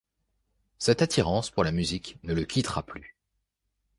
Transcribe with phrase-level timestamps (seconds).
[0.79, 3.15] Cette attirance pour la musique ne le quittera plus.